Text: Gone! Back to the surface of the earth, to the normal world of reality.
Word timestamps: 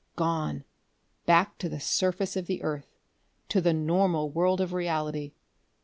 Gone! 0.15 0.63
Back 1.27 1.59
to 1.59 1.69
the 1.69 1.79
surface 1.79 2.35
of 2.35 2.47
the 2.47 2.63
earth, 2.63 2.97
to 3.49 3.61
the 3.61 3.71
normal 3.71 4.31
world 4.31 4.59
of 4.59 4.73
reality. 4.73 5.33